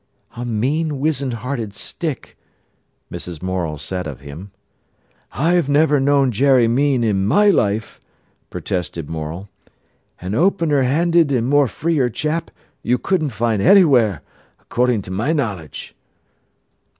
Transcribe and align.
"A 0.35 0.43
mean, 0.43 0.99
wizzen 0.99 1.29
hearted 1.31 1.75
stick!" 1.75 2.35
Mrs. 3.11 3.39
Morel 3.43 3.77
said 3.77 4.07
of 4.07 4.21
him. 4.21 4.49
"I've 5.31 5.69
never 5.69 5.99
known 5.99 6.31
Jerry 6.31 6.67
mean 6.67 7.03
in 7.03 7.23
my 7.23 7.51
life," 7.51 8.01
protested 8.49 9.11
Morel. 9.11 9.47
"A 10.19 10.35
opener 10.35 10.81
handed 10.81 11.31
and 11.31 11.47
more 11.47 11.67
freer 11.67 12.09
chap 12.09 12.49
you 12.81 12.97
couldn't 12.97 13.29
find 13.29 13.61
anywhere, 13.61 14.23
accordin' 14.59 15.03
to 15.03 15.11
my 15.11 15.33
knowledge." 15.33 15.93